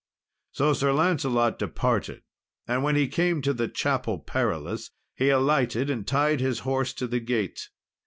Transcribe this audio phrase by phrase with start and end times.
[0.51, 2.23] So Sir Lancelot departed,
[2.67, 7.05] and when he came to the Chapel Perilous he alighted, and tied his horse to
[7.05, 7.69] the gate.